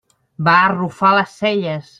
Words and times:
Va 0.47 0.55
arrufar 0.69 1.13
les 1.19 1.39
celles. 1.45 1.89